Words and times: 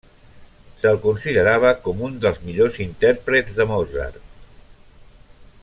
Se'l 0.83 0.95
considerava 1.03 1.73
com 1.87 2.01
un 2.07 2.17
dels 2.23 2.41
millors 2.47 2.81
intèrprets 2.87 3.61
de 3.61 3.69
Mozart. 3.73 4.19